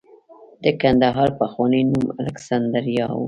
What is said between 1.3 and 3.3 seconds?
پخوانی نوم الکسندریا و